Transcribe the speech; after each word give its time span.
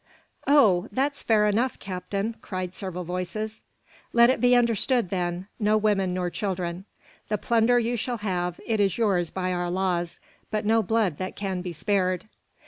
"Oh! 0.47 0.87
that's 0.91 1.21
fair 1.21 1.45
enough, 1.45 1.77
captain," 1.77 2.35
cried 2.41 2.73
several 2.73 3.03
voices. 3.03 3.61
"Let 4.13 4.31
it 4.31 4.41
be 4.41 4.55
understood, 4.55 5.11
then, 5.11 5.47
no 5.59 5.77
women 5.77 6.11
nor 6.11 6.31
children. 6.31 6.85
The 7.29 7.37
plunder 7.37 7.77
you 7.77 7.95
shall 7.97 8.17
have, 8.17 8.59
it 8.65 8.79
is 8.79 8.97
yours 8.97 9.29
by 9.29 9.53
our 9.53 9.69
laws, 9.69 10.19
but 10.49 10.65
no 10.65 10.81
blood 10.81 11.19
that 11.19 11.35
can 11.35 11.61
be 11.61 11.71
spared. 11.71 12.27